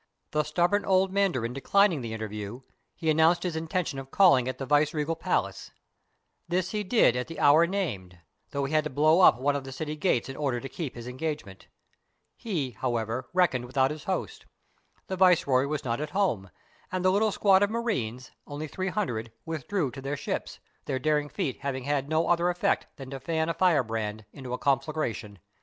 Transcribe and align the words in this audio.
The 0.31 0.41
stubborn 0.41 0.83
old 0.83 1.11
mandarin 1.13 1.53
declining 1.53 2.01
the 2.01 2.11
interview, 2.15 2.61
he 2.95 3.11
announced 3.11 3.43
his 3.43 3.55
in 3.55 3.67
tention 3.67 3.99
of 3.99 4.09
calling 4.09 4.47
at 4.47 4.57
the 4.57 4.65
vice 4.65 4.95
regal 4.95 5.15
palace. 5.15 5.69
This 6.47 6.71
he 6.71 6.83
did 6.83 7.13
199 7.13 7.13
CHINA 7.13 7.19
at 7.19 7.27
the 7.27 7.39
hour 7.39 7.67
named, 7.67 8.17
though 8.49 8.65
he 8.65 8.73
had 8.73 8.83
to 8.85 8.89
blow 8.89 9.19
up 9.21 9.39
one 9.39 9.55
of 9.55 9.63
the 9.63 9.71
city 9.71 9.95
gates 9.95 10.27
in 10.27 10.35
order 10.35 10.59
to 10.59 10.67
keep 10.67 10.95
his 10.95 11.05
engagement. 11.05 11.67
He, 12.35 12.71
how 12.71 12.97
ever, 12.97 13.29
reckoned 13.31 13.65
without 13.65 13.91
his 13.91 14.05
host; 14.05 14.47
the 15.05 15.15
viceroy 15.17 15.67
was 15.67 15.85
not 15.85 16.01
at 16.01 16.09
home; 16.17 16.49
and 16.91 17.05
the 17.05 17.11
little 17.11 17.31
squad 17.31 17.61
of 17.61 17.69
marines, 17.69 18.31
only 18.47 18.67
three 18.67 18.87
hun 18.89 19.05
dred, 19.05 19.31
withdrew 19.45 19.91
to 19.91 20.01
their 20.01 20.17
ships, 20.17 20.57
their 20.85 20.97
daring 20.97 21.29
feat 21.29 21.59
having 21.59 21.83
had 21.83 22.09
no 22.09 22.27
other 22.27 22.49
effect 22.49 22.87
than 22.97 23.11
to 23.11 23.19
fan 23.19 23.49
a 23.49 23.53
firebrand 23.53 24.25
into 24.33 24.51
a 24.51 24.57
con 24.57 24.79
flagration. 24.79 25.37